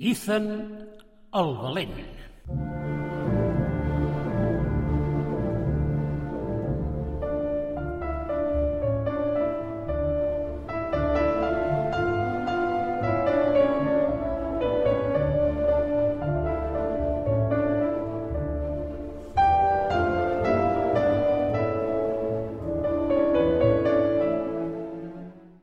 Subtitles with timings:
[0.00, 0.44] Ethan
[1.34, 1.96] el Valent.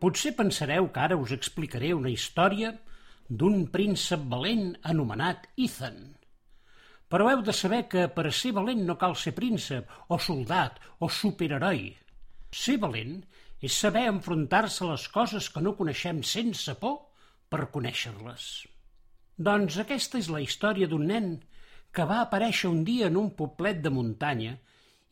[0.02, 2.74] Potser pensareu que ara us explicaré una història
[3.30, 5.98] d'un príncep valent anomenat Ethan.
[7.10, 11.10] Però heu de saber que per ser valent no cal ser príncep, o soldat, o
[11.10, 11.90] superheroi.
[12.52, 13.18] Ser valent
[13.62, 16.98] és saber enfrontar-se a les coses que no coneixem sense por
[17.50, 18.46] per conèixer-les.
[19.38, 21.32] Doncs aquesta és la història d'un nen
[21.96, 24.56] que va aparèixer un dia en un poblet de muntanya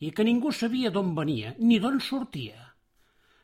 [0.04, 2.70] i que ningú sabia d'on venia ni d'on sortia.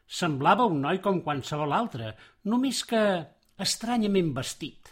[0.07, 2.15] Semblava un noi com qualsevol altre,
[2.45, 3.03] només que
[3.65, 4.91] estranyament vestit.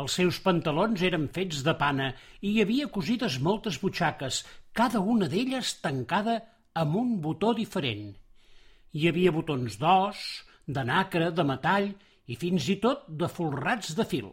[0.00, 2.10] Els seus pantalons eren fets de pana
[2.42, 4.42] i hi havia cosides moltes butxaques,
[4.76, 6.34] cada una d'elles tancada
[6.82, 8.10] amb un botó diferent.
[8.92, 10.24] Hi havia botons d'os,
[10.66, 11.88] de nacre, de metall
[12.26, 14.28] i fins i tot de folrats de fil.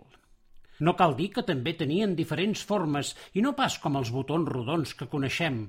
[0.84, 4.96] No cal dir que també tenien diferents formes i no pas com els botons rodons
[5.00, 5.62] que coneixem.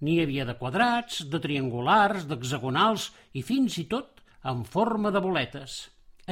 [0.00, 5.76] N'hi havia de quadrats, de triangulars, d'hexagonals i fins i tot en forma de boletes.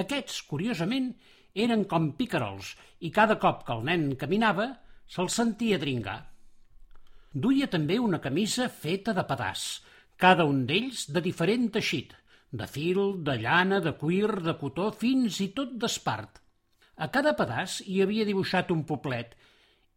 [0.03, 1.13] Aquests, curiosament,
[1.55, 2.75] eren com picarols
[3.07, 4.67] i cada cop que el nen caminava
[5.07, 6.19] se'l sentia dringar.
[7.35, 9.63] Duia també una camisa feta de pedàs,
[10.17, 12.13] cada un d'ells de diferent teixit,
[12.51, 16.39] de fil, de llana, de cuir, de cotó, fins i tot d'espart.
[16.97, 19.35] A cada pedàs hi havia dibuixat un poblet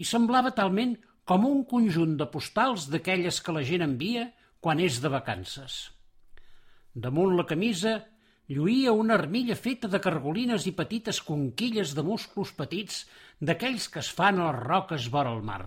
[0.01, 0.95] i semblava talment
[1.29, 4.29] com un conjunt de postals d'aquelles que la gent envia
[4.61, 5.77] quan és de vacances.
[6.93, 7.99] Damunt la camisa
[8.47, 13.03] lluïa una armilla feta de cargolines i petites conquilles de musclos petits
[13.41, 15.63] d'aquells que es fan a les roques vora el mar.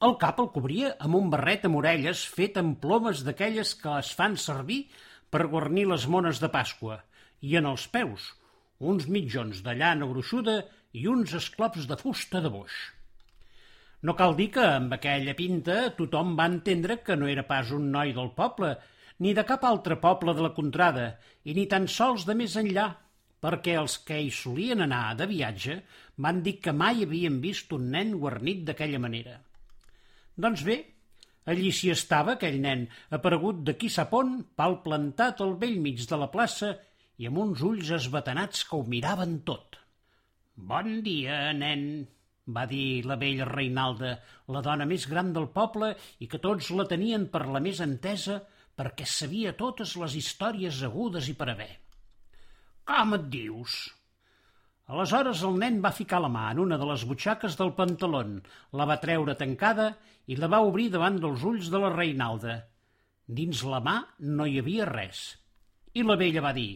[0.00, 4.12] El cap el cobria amb un barret amb orelles fet amb plomes d'aquelles que es
[4.16, 4.82] fan servir
[5.30, 7.02] per guarnir les mones de Pasqua,
[7.40, 8.30] i en els peus
[8.80, 10.56] uns mitjons de llana gruixuda
[10.96, 12.72] i uns esclops de fusta de boix.
[14.00, 17.90] No cal dir que amb aquella pinta tothom va entendre que no era pas un
[17.92, 18.72] noi del poble,
[19.20, 21.12] ni de cap altre poble de la contrada,
[21.44, 22.88] i ni tan sols de més enllà,
[23.40, 25.80] perquè els que hi solien anar de viatge
[26.24, 29.38] van dir que mai havien vist un nen guarnit d'aquella manera.
[30.40, 30.76] Doncs bé,
[31.52, 32.86] allí s'hi estava aquell nen,
[33.16, 36.74] aparegut de qui sap on, pal plantat al vell mig de la plaça
[37.20, 39.76] i amb uns ulls esbatanats que ho miraven tot.
[40.70, 42.06] Bon dia, nen,
[42.56, 44.14] va dir la vella Reinalda,
[44.52, 48.40] la dona més gran del poble i que tots la tenien per la més entesa
[48.78, 51.72] perquè sabia totes les històries agudes i per haver.
[52.88, 53.80] Com et dius?
[54.90, 58.40] Aleshores el nen va ficar la mà en una de les butxaques del pantalón,
[58.74, 59.92] la va treure tancada
[60.26, 62.56] i la va obrir davant dels ulls de la Reinalda.
[63.40, 63.96] Dins la mà
[64.38, 65.20] no hi havia res.
[65.94, 66.72] I la vella va dir,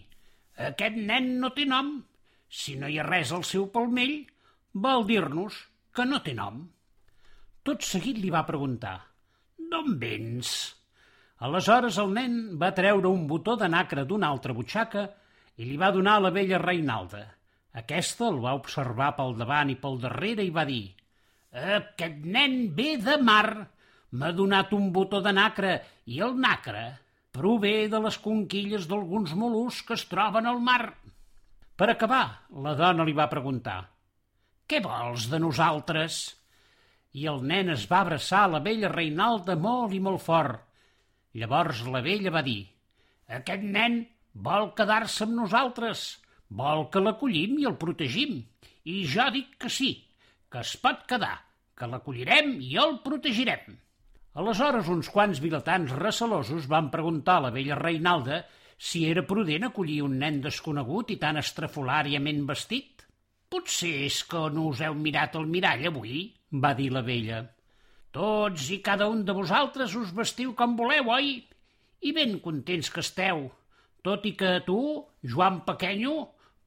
[0.69, 1.91] aquest nen no té nom.
[2.47, 4.21] Si no hi ha res al seu palmell,
[4.87, 5.59] vol dir-nos
[5.95, 6.63] que no té nom.
[7.67, 8.95] Tot seguit li va preguntar,
[9.59, 10.55] d'on vens?
[11.45, 15.03] Aleshores el nen va treure un botó de nacre d'una altra butxaca
[15.61, 17.21] i li va donar a la vella Reinalda.
[17.81, 20.87] Aquesta el va observar pel davant i pel darrere i va dir
[21.53, 23.69] «Aquest nen ve de mar.
[24.17, 26.87] M'ha donat un botó de nacre i el nacre
[27.35, 30.95] prové de les conquilles d'alguns mol·luscs que es troben al mar».
[31.77, 32.25] Per acabar,
[32.65, 33.83] la dona li va preguntar
[34.65, 36.25] «Què vols de nosaltres?»
[37.21, 40.71] I el nen es va abraçar a la vella Reinalda molt i molt fort
[41.35, 42.61] Llavors la vella va dir
[43.39, 44.03] «Aquest nen
[44.47, 46.03] vol quedar-se amb nosaltres,
[46.61, 48.37] vol que l'acollim i el protegim,
[48.85, 49.91] i jo dic que sí,
[50.51, 51.37] que es pot quedar,
[51.75, 53.81] que l'acollirem i el protegirem».
[54.35, 58.41] Aleshores uns quants vilatans recelosos van preguntar a la vella Reinalda
[58.79, 63.05] si era prudent acollir un nen desconegut i tan estrafolàriament vestit.
[63.51, 67.45] «Potser és que no us heu mirat al mirall avui», va dir la vella.
[68.15, 71.33] Tots i cada un de vosaltres us vestiu com voleu, oi?
[72.07, 73.49] I ben contents que esteu,
[74.07, 74.77] tot i que tu,
[75.33, 76.13] Joan Pequenyo,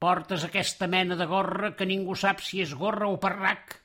[0.03, 3.77] portes aquesta mena de gorra que ningú sap si és gorra o parrac.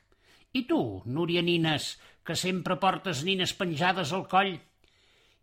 [0.51, 1.85] I tu, Núria Nines,
[2.27, 4.57] que sempre portes nines penjades al coll.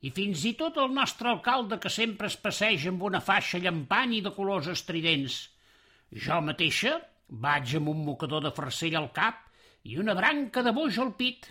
[0.05, 4.13] I fins i tot el nostre alcalde, que sempre es passeja amb una faixa llampant
[4.13, 5.39] i de colors estridents.
[6.27, 6.99] Jo mateixa
[7.47, 9.41] vaig amb un mocador de farcell al cap
[9.89, 11.49] i una branca de boix al pit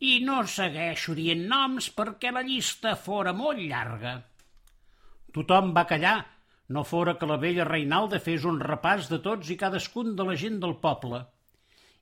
[0.00, 4.14] i no segueixo dient noms perquè la llista fora molt llarga.
[5.36, 6.16] Tothom va callar,
[6.72, 10.38] no fora que la vella Reinalda fes un repàs de tots i cadascun de la
[10.44, 11.26] gent del poble.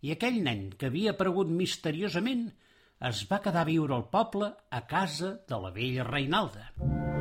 [0.01, 2.45] i aquell nen que havia aparegut misteriosament
[3.09, 6.71] es va quedar a viure al poble a casa de la vella Reinalda.
[6.79, 7.18] El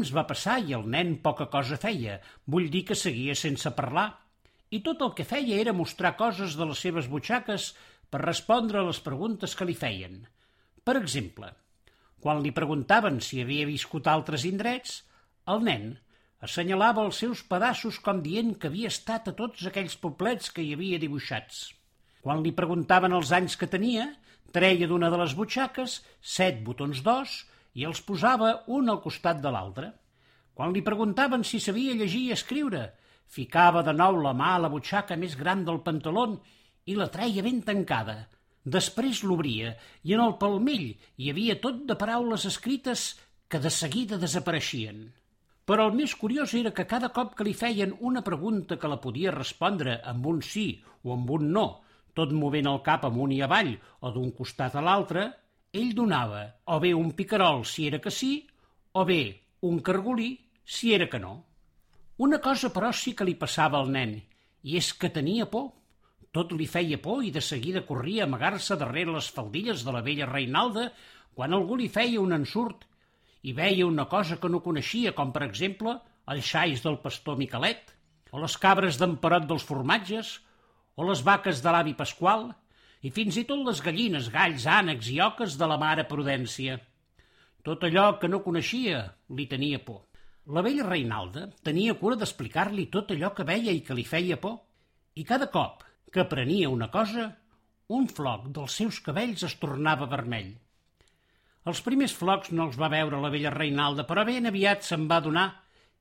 [0.00, 2.14] temps va passar i el nen poca cosa feia,
[2.48, 4.06] vull dir que seguia sense parlar,
[4.72, 7.66] i tot el que feia era mostrar coses de les seves butxaques
[8.08, 10.22] per respondre a les preguntes que li feien.
[10.88, 11.50] Per exemple,
[12.24, 15.02] quan li preguntaven si havia viscut altres indrets,
[15.52, 15.92] el nen
[16.40, 20.72] assenyalava els seus pedaços com dient que havia estat a tots aquells poblets que hi
[20.78, 21.74] havia dibuixats.
[22.24, 24.08] Quan li preguntaven els anys que tenia,
[24.56, 26.00] treia d'una de les butxaques
[26.38, 27.42] set botons d'os
[27.74, 29.92] i els posava un al costat de l'altre.
[30.54, 32.82] Quan li preguntaven si sabia llegir i escriure,
[33.30, 36.26] ficava de nou la mà a la butxaca més gran del pantaló
[36.90, 38.18] i la treia ben tancada.
[38.64, 39.72] Després l'obria
[40.04, 43.14] i en el palmell hi havia tot de paraules escrites
[43.48, 45.08] que de seguida desapareixien.
[45.64, 49.00] Però el més curiós era que cada cop que li feien una pregunta que la
[49.00, 50.66] podia respondre amb un sí
[51.04, 51.66] o amb un no,
[52.14, 55.28] tot movent el cap amunt i avall o d'un costat a l'altre,
[55.72, 58.32] ell donava o bé un picarol si era que sí,
[58.92, 59.22] o bé
[59.62, 60.32] un cargolí
[60.64, 61.34] si era que no.
[62.18, 64.18] Una cosa, però, sí que li passava al nen,
[64.62, 65.70] i és que tenia por.
[66.30, 70.02] Tot li feia por i de seguida corria a amagar-se darrere les faldilles de la
[70.06, 70.90] vella Reinalda
[71.34, 72.84] quan algú li feia un ensurt
[73.42, 75.96] i veia una cosa que no coneixia, com per exemple
[76.30, 77.94] el xais del pastor Miquelet,
[78.30, 80.36] o les cabres d'emperot dels formatges,
[80.94, 82.50] o les vaques de l'avi Pasqual,
[83.00, 86.78] i fins i tot les gallines, galls, ànecs i oques de la mare Prudència.
[87.64, 89.02] Tot allò que no coneixia
[89.36, 90.06] li tenia por.
[90.50, 94.58] La vella Reinalda tenia cura d'explicar-li tot allò que veia i que li feia por,
[95.14, 97.28] i cada cop que aprenia una cosa,
[97.88, 100.54] un floc dels seus cabells es tornava vermell.
[101.70, 105.20] Els primers flocs no els va veure la vella Reinalda, però ben aviat se'n va
[105.24, 105.48] donar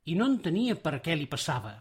[0.08, 1.76] i no entenia per què li passava.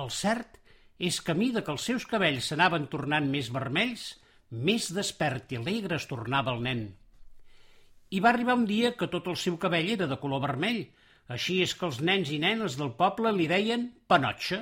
[0.00, 0.61] El cert
[0.98, 4.08] és a mida que els seus cabells s'anaven tornant més vermells,
[4.50, 6.82] més despert i alegre es tornava el nen.
[8.12, 10.82] I va arribar un dia que tot el seu cabell era de color vermell,
[11.32, 14.60] així és que els nens i nenes del poble li deien Panotxa,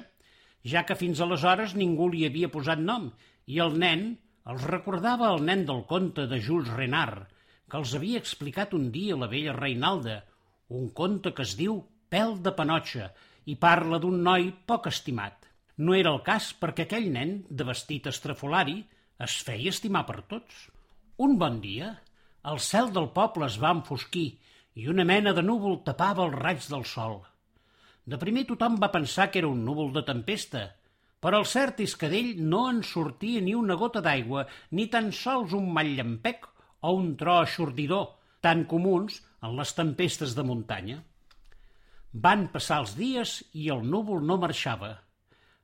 [0.62, 3.10] ja que fins aleshores ningú li havia posat nom,
[3.46, 4.12] i el nen
[4.50, 7.26] els recordava el nen del conte de Jules Renard,
[7.70, 10.20] que els havia explicat un dia la vella Reinalda,
[10.68, 11.80] un conte que es diu
[12.10, 13.10] Pèl de Panotxa
[13.50, 15.39] i parla d'un noi poc estimat.
[15.80, 18.82] No era el cas perquè aquell nen, de vestit estrafolari,
[19.26, 20.66] es feia estimar per tots.
[21.24, 21.94] Un bon dia,
[22.50, 24.28] el cel del poble es va enfosquir
[24.80, 27.18] i una mena de núvol tapava els raigs del sol.
[28.04, 30.66] De primer tothom va pensar que era un núvol de tempesta,
[31.20, 35.12] però el cert és que d'ell no en sortia ni una gota d'aigua, ni tan
[35.16, 36.48] sols un mal llampec
[36.80, 38.08] o un tro aixordidor,
[38.40, 41.02] tan comuns en les tempestes de muntanya.
[42.12, 44.96] Van passar els dies i el núvol no marxava.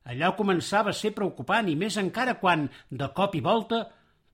[0.06, 3.82] Allò començava a ser preocupant i més encara quan, de cop i volta,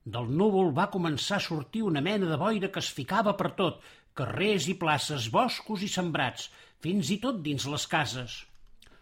[0.05, 3.79] del núvol va començar a sortir una mena de boira que es ficava per tot,
[4.13, 6.49] carrers i places, boscos i sembrats,
[6.83, 8.41] fins i tot dins les cases.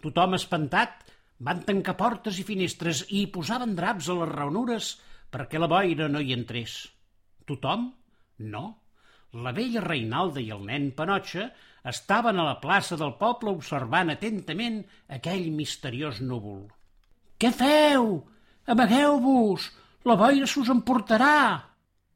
[0.02, 1.12] Tothom espantat
[1.48, 4.92] van tancar portes i finestres i hi posaven draps a les raonures
[5.34, 6.86] perquè la boira no hi entrés.
[7.50, 7.90] Tothom?
[8.54, 8.64] No.
[9.44, 11.50] La vella Reinalda i el nen Panotxa
[11.84, 14.82] estaven a la plaça del poble observant atentament
[15.18, 16.68] aquell misteriós núvol.
[17.42, 18.20] Què feu?
[18.70, 19.70] Amagueu-vos!
[20.06, 21.62] La boira s'us emportarà!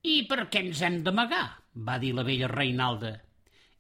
[0.06, 1.46] I per què ens hem d'amagar?
[1.76, 3.16] va dir la vella Reinalda.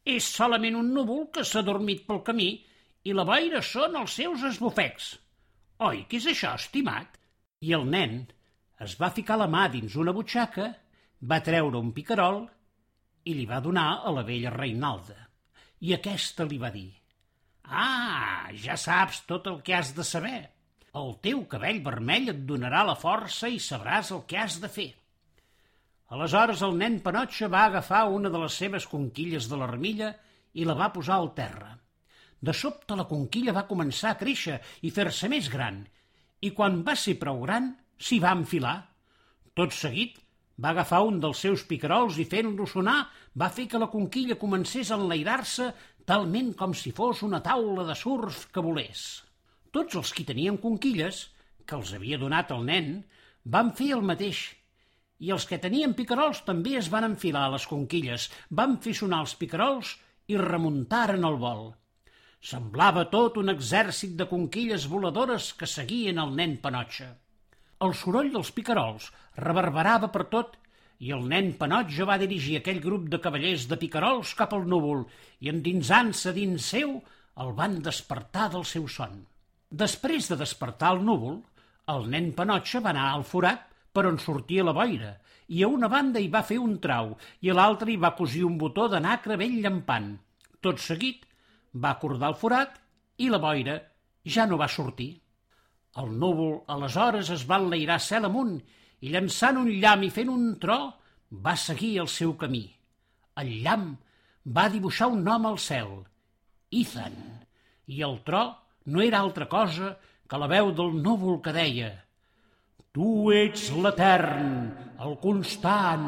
[0.05, 2.49] És solament un núvol que s'ha dormit pel camí
[3.05, 5.13] i la boira són els seus esbufecs.
[5.85, 7.15] Oi, què és això, estimat?
[7.61, 8.17] I el nen
[8.83, 10.67] es va ficar la mà dins una butxaca,
[11.21, 12.43] va treure un picarol
[13.23, 15.25] i li va donar a la vella Reinalda
[15.81, 16.91] i aquesta li va dir
[17.65, 20.51] «Ah, ja saps tot el que has de saber.
[20.95, 24.91] El teu cabell vermell et donarà la força i sabràs el que has de fer».
[26.13, 30.11] Aleshores el nen Panotxa va agafar una de les seves conquilles de l'armilla
[30.53, 31.71] i la va posar al terra.
[32.45, 35.81] De sobte la conquilla va començar a créixer i fer-se més gran,
[36.45, 38.75] i quan va ser prou gran s'hi va enfilar.
[39.57, 40.19] Tot seguit
[40.61, 42.99] va agafar un dels seus picarols i fent-lo sonar
[43.41, 45.71] va fer que la conquilla comencés a enlairar-se
[46.07, 49.05] talment com si fos una taula de surf que volés.
[49.75, 51.25] Tots els qui tenien conquilles,
[51.65, 52.93] que els havia donat el nen,
[53.43, 54.45] van fer el mateix,
[55.19, 59.23] i els que tenien picarols també es van enfilar a les conquilles, van fer sonar
[59.25, 59.95] els picarols
[60.31, 61.67] i remuntaren el vol.
[62.45, 67.13] Semblava tot un exèrcit de conquilles voladores que seguien el nen Panotxa.
[67.83, 69.09] El soroll dels picarols
[69.43, 70.53] reverberava per tot
[71.03, 75.01] i el nen Panotja va dirigir aquell grup de cavallers de picarols cap al núvol
[75.43, 76.93] i endinsant-se dins seu
[77.43, 79.25] el van despertar del seu son.
[79.69, 81.41] Després de despertar el núvol,
[81.91, 85.11] el nen Panotxa va anar al forat per on sortia la boira
[85.51, 87.11] i a una banda hi va fer un trau
[87.43, 90.13] i a l'altra hi va cosir un botó de nacre ben llampant.
[90.63, 91.27] Tot seguit
[91.75, 92.79] va acordar el forat
[93.19, 93.81] i la boira
[94.23, 95.11] ja no va sortir.
[96.01, 98.57] El núvol aleshores es va enlairar cel amunt
[99.01, 100.79] i llançant un llamp i fent un tro
[101.45, 102.65] va seguir el seu camí.
[103.41, 103.93] El llamp
[104.57, 105.91] va dibuixar un nom al cel,
[106.71, 107.15] Ethan,
[107.87, 108.43] i el tro
[108.91, 109.95] no era altra cosa
[110.27, 111.91] que la veu del núvol que deia
[112.95, 114.51] Tu ets l'etern,
[115.03, 116.05] el constant,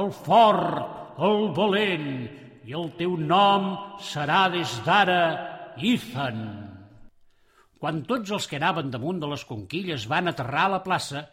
[0.00, 2.06] el fort, el valent,
[2.64, 3.66] i el teu nom
[4.00, 5.24] serà des d'ara
[5.76, 6.71] Ethan.
[7.82, 11.24] Quan tots els que anaven damunt de les conquilles van aterrar a la plaça,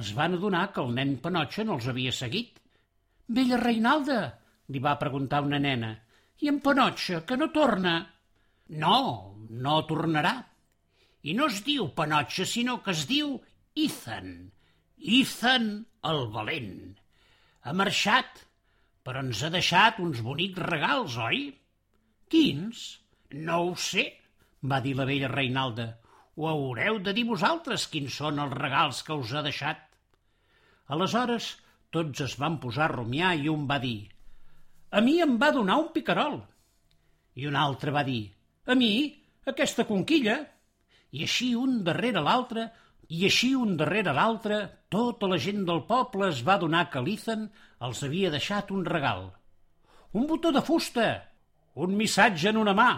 [0.00, 2.60] es van adonar que el nen Panotxa no els havia seguit.
[3.38, 4.18] «Vella Reinalda»,
[4.70, 5.90] li va preguntar una nena,
[6.38, 7.96] «i en Panotxa, que no torna?»
[8.84, 9.00] «No,
[9.66, 10.36] no tornarà.
[11.26, 13.34] I no es diu Panotxa, sinó que es diu
[13.74, 14.30] Ethan.
[15.18, 15.68] Ethan
[16.12, 16.94] el valent.
[17.66, 18.44] Ha marxat,
[19.02, 21.42] però ens ha deixat uns bonics regals, oi?
[22.30, 22.86] Quins?
[23.48, 24.06] No ho sé,
[24.62, 25.88] va dir la vella Reinalda.
[26.36, 29.80] Ho haureu de dir vosaltres quins són els regals que us ha deixat.
[30.94, 31.56] Aleshores,
[31.90, 34.10] tots es van posar a rumiar i un va dir
[34.90, 36.38] «A mi em va donar un picarol».
[37.36, 38.22] I un altre va dir
[38.66, 38.92] «A mi,
[39.46, 40.38] aquesta conquilla».
[41.12, 42.66] I així un darrere l'altre,
[43.08, 44.58] i així un darrere l'altre,
[44.92, 47.46] tota la gent del poble es va donar que l'Ethan
[47.88, 49.30] els havia deixat un regal.
[50.12, 51.06] Un botó de fusta,
[51.74, 52.90] un missatge en una mà,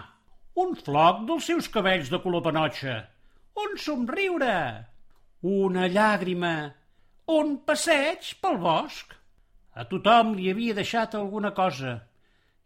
[0.59, 2.95] un floc dels seus cabells de color panotxa,
[3.55, 4.55] un somriure,
[5.47, 6.53] una llàgrima,
[7.31, 9.15] un passeig pel bosc.
[9.71, 12.01] A tothom li havia deixat alguna cosa,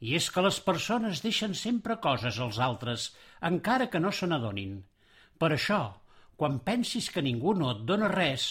[0.02, 3.12] i és que les persones deixen sempre coses als altres,
[3.42, 4.80] encara que no se n'adonin.
[5.38, 5.82] Per això,
[6.36, 8.48] quan pensis que ningú no et dona res,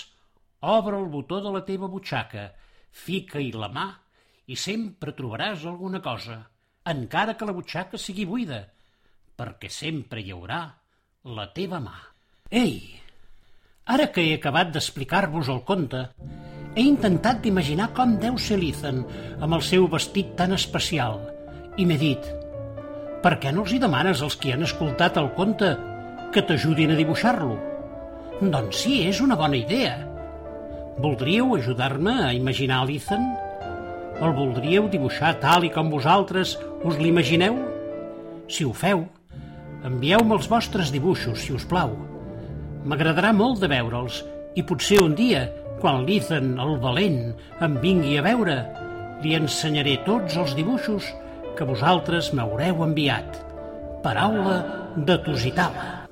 [0.60, 2.52] obre el botó de la teva butxaca,
[2.94, 3.88] fica-hi la mà
[4.46, 6.38] i sempre trobaràs alguna cosa,
[6.86, 8.62] encara que la butxaca sigui buida,
[9.36, 10.66] perquè sempre hi haurà
[11.24, 11.96] la teva mà.
[12.50, 12.76] Ei,
[13.84, 15.98] Ara que he acabat d'explicar-vos el conte,
[16.74, 19.02] he intentat d'imaginar com deu ser l'Ethan
[19.44, 21.18] amb el seu vestit tan especial
[21.76, 22.30] i m'he dit
[23.24, 25.74] per què no els hi demanes als qui han escoltat el conte
[26.32, 27.58] que t'ajudin a dibuixar-lo?
[28.40, 29.98] Doncs sí, és una bona idea.
[30.96, 33.28] Voldríeu ajudar-me a imaginar l'Ethan?
[34.24, 37.60] El voldríeu dibuixar tal i com vosaltres us l'imagineu?
[38.48, 39.06] Si ho feu,
[39.84, 41.92] envieu-me els vostres dibuixos, si us plau.
[42.84, 44.22] M'agradarà molt de veure'ls
[44.56, 45.46] i potser un dia,
[45.80, 48.56] quan l'Ethan, el valent, em vingui a veure,
[49.24, 51.10] li ensenyaré tots els dibuixos
[51.58, 53.42] que vosaltres m'haureu enviat.
[54.04, 54.58] Paraula
[54.96, 56.03] de Tusitala.